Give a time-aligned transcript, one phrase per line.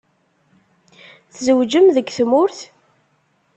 [1.33, 2.59] Tzewǧem deg tmurt?